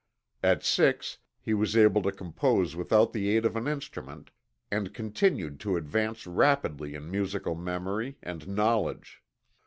At 0.41 0.63
six 0.63 1.19
he 1.39 1.53
was 1.53 1.77
able 1.77 2.01
to 2.01 2.11
compose 2.11 2.75
without 2.75 3.13
the 3.13 3.29
aid 3.29 3.45
of 3.45 3.55
an 3.55 3.67
instrument, 3.67 4.31
and 4.71 4.95
continued 4.95 5.59
to 5.59 5.77
advance 5.77 6.25
rapidly 6.25 6.95
in 6.95 7.11
musical 7.11 7.53
memory 7.53 8.17
and 8.23 8.47
knowledge. 8.47 9.21